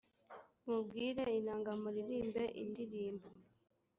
mubwire 0.65 1.23
inanga 1.39 1.71
muririmbe 1.81 2.43
indirimbo 2.63 3.27